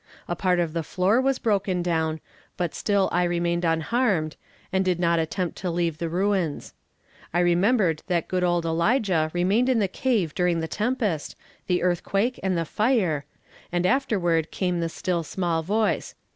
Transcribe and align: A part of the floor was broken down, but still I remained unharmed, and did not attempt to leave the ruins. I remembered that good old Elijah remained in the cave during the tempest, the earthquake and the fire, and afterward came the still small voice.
A 0.27 0.35
part 0.35 0.59
of 0.59 0.73
the 0.73 0.81
floor 0.81 1.21
was 1.21 1.37
broken 1.37 1.83
down, 1.83 2.21
but 2.57 2.73
still 2.73 3.07
I 3.11 3.23
remained 3.23 3.63
unharmed, 3.63 4.35
and 4.73 4.83
did 4.83 4.99
not 4.99 5.19
attempt 5.19 5.59
to 5.59 5.69
leave 5.69 5.99
the 5.99 6.09
ruins. 6.09 6.73
I 7.35 7.39
remembered 7.41 8.01
that 8.07 8.27
good 8.27 8.43
old 8.43 8.65
Elijah 8.65 9.29
remained 9.31 9.69
in 9.69 9.77
the 9.77 9.87
cave 9.87 10.33
during 10.33 10.59
the 10.59 10.67
tempest, 10.67 11.35
the 11.67 11.83
earthquake 11.83 12.39
and 12.41 12.57
the 12.57 12.65
fire, 12.65 13.25
and 13.71 13.85
afterward 13.85 14.49
came 14.49 14.79
the 14.79 14.89
still 14.89 15.21
small 15.21 15.61
voice. 15.61 16.15